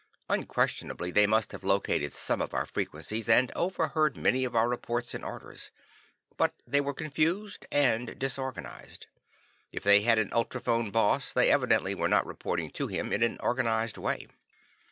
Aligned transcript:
Unquestionably 0.29 1.11
they 1.11 1.27
must 1.27 1.51
have 1.51 1.63
located 1.63 2.11
some 2.11 2.41
of 2.41 2.55
our 2.55 2.65
frequencies, 2.65 3.29
and 3.29 3.51
overheard 3.55 4.17
many 4.17 4.43
of 4.43 4.55
our 4.55 4.67
reports 4.67 5.13
and 5.13 5.23
orders. 5.23 5.69
But 6.37 6.55
they 6.65 6.81
were 6.81 6.95
confused 6.95 7.67
and 7.71 8.17
disorganized. 8.17 9.05
If 9.71 9.83
they 9.83 10.01
had 10.01 10.17
an 10.17 10.31
Ultrophone 10.31 10.89
Boss 10.91 11.31
they 11.33 11.51
evidently 11.51 11.93
were 11.93 12.09
not 12.09 12.25
reporting 12.25 12.71
to 12.71 12.87
him 12.87 13.13
in 13.13 13.21
an 13.21 13.37
organized 13.41 13.99
way. 13.99 14.25